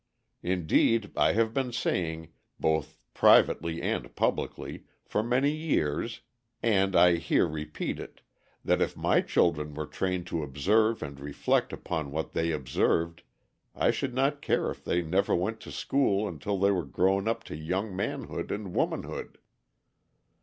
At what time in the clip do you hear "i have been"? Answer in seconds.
1.15-1.71